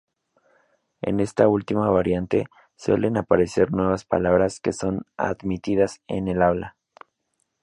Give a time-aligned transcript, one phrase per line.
[1.03, 6.75] En esta última variante suelen aparecer nuevas palabras que son admitidas en el habla.